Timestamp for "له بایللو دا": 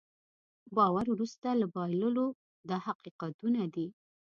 1.61-2.77